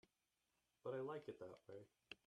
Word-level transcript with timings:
But 0.83 0.95
I 0.95 1.01
like 1.01 1.27
it 1.27 1.37
that 1.39 1.55
way. 1.69 1.85